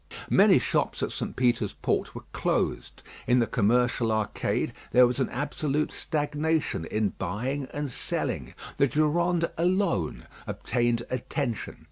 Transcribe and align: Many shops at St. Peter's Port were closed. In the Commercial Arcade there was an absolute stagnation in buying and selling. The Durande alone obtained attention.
Many 0.31 0.57
shops 0.57 1.03
at 1.03 1.11
St. 1.11 1.35
Peter's 1.35 1.73
Port 1.73 2.15
were 2.15 2.23
closed. 2.33 3.03
In 3.27 3.37
the 3.37 3.45
Commercial 3.45 4.11
Arcade 4.11 4.73
there 4.91 5.05
was 5.05 5.19
an 5.19 5.29
absolute 5.29 5.91
stagnation 5.91 6.85
in 6.85 7.09
buying 7.19 7.67
and 7.71 7.91
selling. 7.91 8.55
The 8.77 8.87
Durande 8.87 9.51
alone 9.59 10.25
obtained 10.47 11.03
attention. 11.11 11.77